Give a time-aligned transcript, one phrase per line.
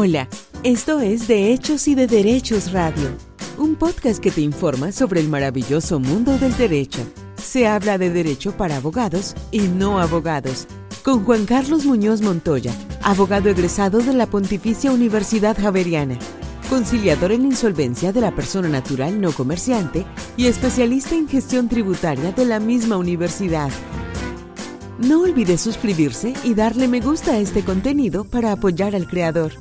[0.00, 0.28] Hola,
[0.62, 3.10] esto es De Hechos y de Derechos Radio,
[3.56, 7.00] un podcast que te informa sobre el maravilloso mundo del derecho.
[7.34, 10.68] Se habla de derecho para abogados y no abogados,
[11.02, 12.72] con Juan Carlos Muñoz Montoya,
[13.02, 16.16] abogado egresado de la Pontificia Universidad Javeriana,
[16.70, 20.06] conciliador en insolvencia de la persona natural no comerciante
[20.36, 23.72] y especialista en gestión tributaria de la misma universidad.
[25.00, 29.54] No olvides suscribirse y darle me gusta a este contenido para apoyar al creador.